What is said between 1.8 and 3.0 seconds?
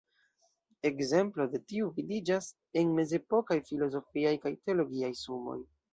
vidiĝas en